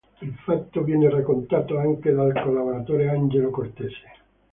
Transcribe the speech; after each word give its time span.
Il 0.21 0.33
fatto 0.33 0.81
viene 0.81 1.11
raccontato 1.11 1.77
anche 1.77 2.11
dal 2.11 2.33
collaboratore 2.33 3.07
Angelo 3.07 3.51
Cortese. 3.51 4.09